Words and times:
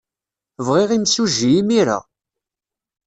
Bɣiɣ 0.65 0.89
imsujji 0.91 1.49
imir-a! 1.59 1.99